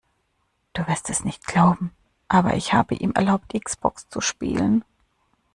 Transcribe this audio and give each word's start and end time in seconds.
Du 0.73 0.87
wirst 0.87 1.11
es 1.11 1.23
nicht 1.25 1.45
glauben, 1.45 1.91
aber 2.27 2.55
ich 2.55 2.73
habe 2.73 2.95
ihm 2.95 3.11
erlaubt 3.11 3.53
X-Box 3.53 4.09
zu 4.09 4.19
spielen. 4.19 4.83